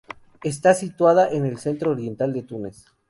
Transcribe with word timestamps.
Está 0.41 0.73
situada 0.73 1.29
en 1.29 1.45
el 1.45 1.59
centro 1.59 1.91
oriental 1.91 2.33
de 2.33 2.41
Túnez. 2.41 2.85